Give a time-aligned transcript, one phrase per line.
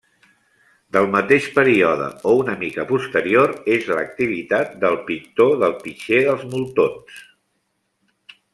[0.95, 7.21] Del mateix període o una mica posterior és l'activitat del pintor del pitxer dels Moltons.